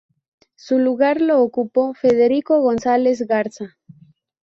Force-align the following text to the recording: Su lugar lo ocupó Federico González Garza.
Su 0.55 0.79
lugar 0.79 1.21
lo 1.21 1.43
ocupó 1.43 1.93
Federico 1.93 2.59
González 2.59 3.21
Garza. 3.27 3.77